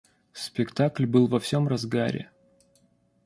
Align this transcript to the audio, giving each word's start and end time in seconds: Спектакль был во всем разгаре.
Спектакль 0.43 1.05
был 1.15 1.27
во 1.27 1.39
всем 1.39 1.67
разгаре. 1.67 2.27